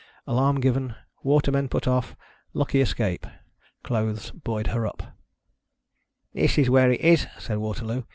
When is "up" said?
4.87-5.15